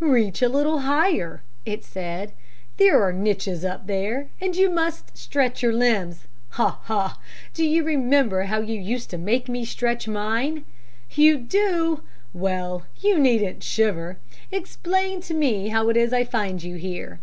[0.00, 2.32] "'Reach, a little higher,' it said;
[2.76, 6.26] 'there are niches up there, and you must stretch your limbs.
[6.58, 6.80] Ha!
[6.82, 7.20] ha!
[7.54, 10.64] Do you remember how you used to make me stretch mine?
[11.14, 12.02] You do!
[12.32, 14.18] Well, you needn't shiver.
[14.50, 17.20] Explain to me how it is I find you here.'